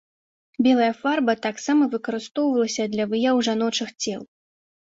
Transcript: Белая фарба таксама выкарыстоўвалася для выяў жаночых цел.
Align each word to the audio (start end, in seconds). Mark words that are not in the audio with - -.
Белая 0.67 0.87
фарба 1.01 1.35
таксама 1.45 1.83
выкарыстоўвалася 1.93 2.83
для 2.97 3.05
выяў 3.13 3.35
жаночых 3.49 3.89
цел. 4.01 4.21